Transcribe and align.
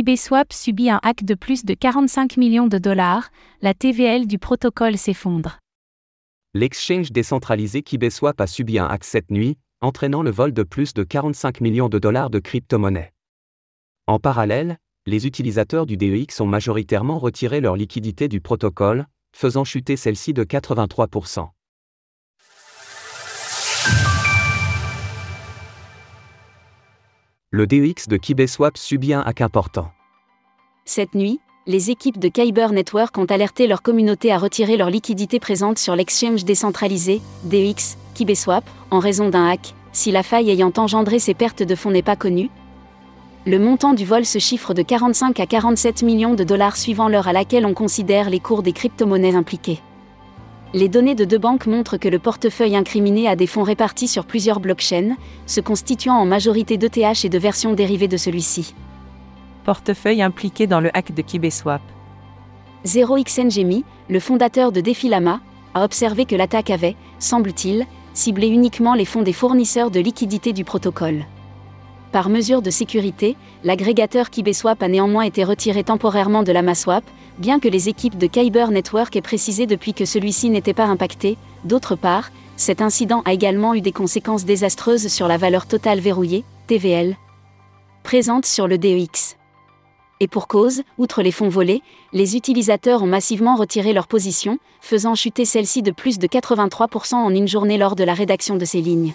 KibeSwap 0.00 0.54
subit 0.54 0.88
un 0.88 0.98
hack 1.02 1.24
de 1.24 1.34
plus 1.34 1.66
de 1.66 1.74
45 1.74 2.38
millions 2.38 2.68
de 2.68 2.78
dollars, 2.78 3.30
la 3.60 3.74
TVL 3.74 4.26
du 4.26 4.38
protocole 4.38 4.96
s'effondre. 4.96 5.58
L'exchange 6.54 7.12
décentralisé 7.12 7.82
KibeSwap 7.82 8.40
a 8.40 8.46
subi 8.46 8.78
un 8.78 8.86
hack 8.86 9.04
cette 9.04 9.30
nuit, 9.30 9.58
entraînant 9.82 10.22
le 10.22 10.30
vol 10.30 10.54
de 10.54 10.62
plus 10.62 10.94
de 10.94 11.02
45 11.02 11.60
millions 11.60 11.90
de 11.90 11.98
dollars 11.98 12.30
de 12.30 12.38
crypto-monnaies. 12.38 13.12
En 14.06 14.18
parallèle, 14.18 14.78
les 15.04 15.26
utilisateurs 15.26 15.84
du 15.84 15.98
DEX 15.98 16.40
ont 16.40 16.46
majoritairement 16.46 17.18
retiré 17.18 17.60
leur 17.60 17.76
liquidité 17.76 18.26
du 18.28 18.40
protocole, 18.40 19.06
faisant 19.36 19.64
chuter 19.64 19.98
celle-ci 19.98 20.32
de 20.32 20.44
83%. 20.44 21.50
Le 27.52 27.66
DEX 27.66 28.06
de 28.06 28.16
KibeSwap 28.16 28.78
subit 28.78 29.12
un 29.12 29.22
hack 29.22 29.40
important. 29.40 29.90
Cette 30.84 31.16
nuit, 31.16 31.40
les 31.66 31.90
équipes 31.90 32.20
de 32.20 32.28
Kyber 32.28 32.70
Network 32.70 33.18
ont 33.18 33.24
alerté 33.24 33.66
leur 33.66 33.82
communauté 33.82 34.30
à 34.30 34.38
retirer 34.38 34.76
leur 34.76 34.88
liquidité 34.88 35.40
présente 35.40 35.76
sur 35.76 35.96
l'exchange 35.96 36.44
décentralisé, 36.44 37.20
DEX, 37.42 37.98
KibeSwap, 38.14 38.62
en 38.92 39.00
raison 39.00 39.30
d'un 39.30 39.48
hack, 39.48 39.74
si 39.90 40.12
la 40.12 40.22
faille 40.22 40.48
ayant 40.48 40.72
engendré 40.76 41.18
ces 41.18 41.34
pertes 41.34 41.64
de 41.64 41.74
fonds 41.74 41.90
n'est 41.90 42.04
pas 42.04 42.14
connue, 42.14 42.50
le 43.46 43.58
montant 43.58 43.94
du 43.94 44.04
vol 44.04 44.24
se 44.24 44.38
chiffre 44.38 44.72
de 44.72 44.82
45 44.82 45.40
à 45.40 45.46
47 45.46 46.04
millions 46.04 46.34
de 46.34 46.44
dollars 46.44 46.76
suivant 46.76 47.08
l'heure 47.08 47.26
à 47.26 47.32
laquelle 47.32 47.66
on 47.66 47.74
considère 47.74 48.30
les 48.30 48.38
cours 48.38 48.62
des 48.62 48.72
crypto-monnaies 48.72 49.34
impliquées. 49.34 49.80
Les 50.72 50.88
données 50.88 51.16
de 51.16 51.24
deux 51.24 51.38
banques 51.38 51.66
montrent 51.66 51.96
que 51.96 52.08
le 52.08 52.20
portefeuille 52.20 52.76
incriminé 52.76 53.26
a 53.26 53.34
des 53.34 53.48
fonds 53.48 53.64
répartis 53.64 54.06
sur 54.06 54.24
plusieurs 54.24 54.60
blockchains, 54.60 55.16
se 55.46 55.60
constituant 55.60 56.14
en 56.14 56.24
majorité 56.24 56.76
d'ETH 56.76 57.24
et 57.24 57.28
de 57.28 57.38
versions 57.38 57.72
dérivées 57.72 58.06
de 58.06 58.16
celui-ci. 58.16 58.74
Portefeuille 59.64 60.22
impliqué 60.22 60.68
dans 60.68 60.80
le 60.80 60.96
hack 60.96 61.12
de 61.12 61.22
KibeSwap. 61.22 61.82
0xNGMI, 62.84 63.84
le 64.08 64.20
fondateur 64.20 64.70
de 64.70 64.80
Defilama, 64.80 65.40
a 65.74 65.84
observé 65.84 66.24
que 66.24 66.36
l'attaque 66.36 66.70
avait, 66.70 66.96
semble-t-il, 67.18 67.84
ciblé 68.14 68.46
uniquement 68.46 68.94
les 68.94 69.04
fonds 69.04 69.22
des 69.22 69.32
fournisseurs 69.32 69.90
de 69.90 69.98
liquidités 69.98 70.52
du 70.52 70.64
protocole. 70.64 71.26
Par 72.12 72.28
mesure 72.28 72.62
de 72.62 72.70
sécurité, 72.70 73.36
l'agrégateur 73.62 74.30
KibeSwap 74.30 74.82
a 74.82 74.88
néanmoins 74.88 75.22
été 75.22 75.44
retiré 75.44 75.84
temporairement 75.84 76.42
de 76.42 76.52
la 76.52 76.62
MaSwap, 76.62 77.04
bien 77.40 77.58
que 77.58 77.68
les 77.68 77.88
équipes 77.88 78.18
de 78.18 78.26
Kyber 78.26 78.70
Network 78.70 79.16
aient 79.16 79.22
précisé 79.22 79.66
depuis 79.66 79.94
que 79.94 80.04
celui-ci 80.04 80.50
n'était 80.50 80.74
pas 80.74 80.84
impacté. 80.84 81.38
D'autre 81.64 81.96
part, 81.96 82.30
cet 82.56 82.82
incident 82.82 83.22
a 83.24 83.32
également 83.32 83.74
eu 83.74 83.80
des 83.80 83.92
conséquences 83.92 84.44
désastreuses 84.44 85.08
sur 85.08 85.26
la 85.26 85.38
valeur 85.38 85.66
totale 85.66 86.00
verrouillée, 86.00 86.44
TVL, 86.66 87.16
présente 88.02 88.44
sur 88.44 88.68
le 88.68 88.76
DEX. 88.76 89.36
Et 90.20 90.28
pour 90.28 90.48
cause, 90.48 90.82
outre 90.98 91.22
les 91.22 91.32
fonds 91.32 91.48
volés, 91.48 91.82
les 92.12 92.36
utilisateurs 92.36 93.02
ont 93.02 93.06
massivement 93.06 93.56
retiré 93.56 93.94
leur 93.94 94.06
position, 94.06 94.58
faisant 94.82 95.14
chuter 95.14 95.46
celle-ci 95.46 95.82
de 95.82 95.92
plus 95.92 96.18
de 96.18 96.26
83% 96.26 97.14
en 97.14 97.34
une 97.34 97.48
journée 97.48 97.78
lors 97.78 97.96
de 97.96 98.04
la 98.04 98.12
rédaction 98.12 98.56
de 98.56 98.66
ces 98.66 98.82
lignes. 98.82 99.14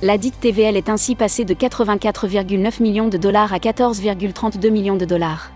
La 0.00 0.18
dite 0.18 0.38
TVL 0.40 0.76
est 0.76 0.88
ainsi 0.88 1.16
passée 1.16 1.44
de 1.44 1.54
84,9 1.54 2.82
millions 2.82 3.08
de 3.08 3.18
dollars 3.18 3.52
à 3.52 3.58
14,32 3.58 4.70
millions 4.70 4.96
de 4.96 5.04
dollars. 5.04 5.50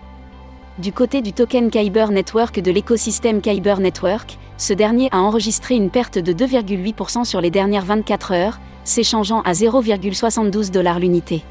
Du 0.78 0.92
côté 0.92 1.22
du 1.22 1.32
token 1.32 1.70
Kyber 1.70 2.10
Network 2.10 2.60
de 2.60 2.70
l'écosystème 2.70 3.40
Kyber 3.40 3.80
Network, 3.80 4.36
ce 4.58 4.74
dernier 4.74 5.08
a 5.10 5.20
enregistré 5.20 5.74
une 5.74 5.88
perte 5.88 6.18
de 6.18 6.34
2,8% 6.34 7.24
sur 7.24 7.40
les 7.40 7.50
dernières 7.50 7.86
24 7.86 8.32
heures, 8.32 8.60
s'échangeant 8.84 9.40
à 9.40 9.52
0,72 9.52 10.70
dollars 10.70 10.98
l'unité. 10.98 11.42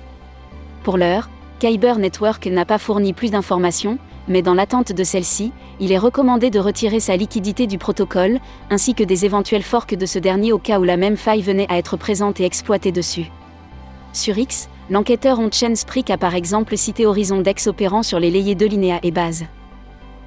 Pour 0.84 0.98
l'heure, 0.98 1.28
Kyber 1.58 1.98
Network 1.98 2.46
n'a 2.46 2.66
pas 2.66 2.78
fourni 2.78 3.14
plus 3.14 3.32
d'informations, 3.32 3.98
mais 4.28 4.44
dans 4.44 4.54
l'attente 4.54 4.92
de 4.92 5.04
celle-ci, 5.04 5.52
il 5.80 5.92
est 5.92 5.98
recommandé 5.98 6.52
de 6.52 6.60
retirer 6.60 7.00
sa 7.00 7.16
liquidité 7.18 7.66
du 7.66 7.80
protocole, 7.80 8.40
ainsi 8.70 8.94
que 8.94 9.04
des 9.04 9.26
éventuels 9.26 9.64
forks 9.64 9.96
de 9.96 10.06
ce 10.06 10.20
dernier 10.20 10.52
au 10.52 10.60
cas 10.60 10.80
où 10.80 10.84
la 10.84 10.98
même 10.98 11.18
faille 11.18 11.42
venait 11.42 11.68
à 11.70 11.80
être 11.80 11.98
présente 11.98 12.40
et 12.40 12.46
exploitée 12.46 12.92
dessus. 12.92 13.32
Sur 14.14 14.38
X, 14.38 14.70
l'enquêteur 14.90 15.40
Onchen 15.40 15.76
Sprick 15.76 16.10
a 16.10 16.18
par 16.18 16.36
exemple 16.36 16.78
cité 16.78 17.06
Horizon 17.06 17.42
Dex 17.42 17.68
opérant 17.68 18.04
sur 18.04 18.20
les 18.20 18.32
layers 18.32 18.56
de 18.56 18.66
Linéa 18.66 19.00
et 19.04 19.12
base. 19.12 19.46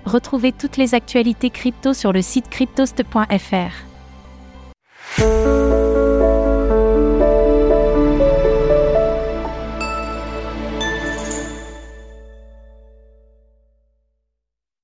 Retrouvez 0.05 0.53
toutes 0.53 0.77
les 0.77 0.95
actualités 0.95 1.51
crypto 1.51 1.93
sur 1.93 2.13
le 2.13 2.23
site 2.23 2.49
cryptost.fr. 2.49 3.89